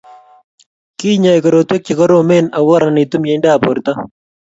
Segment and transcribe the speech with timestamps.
[0.99, 3.91] Kinyoi korotwek chekoromen ako kararanitu meindap borto